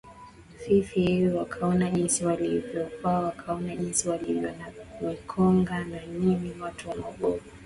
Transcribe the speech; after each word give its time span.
ffu 0.59 1.37
wakaona 1.37 1.91
jinsi 1.91 2.25
walivyovaa 2.25 3.19
wakaona 3.19 3.75
jinsi 3.75 4.09
walivyo 4.09 4.51
na 4.51 4.67
mikonga 5.01 5.79
na 5.83 6.05
nini 6.05 6.53
watu 6.61 6.89
wanaogopa 6.89 7.49